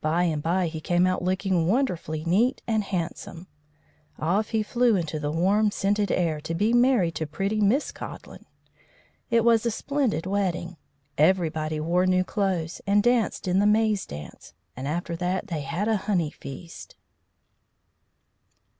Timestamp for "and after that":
14.76-15.46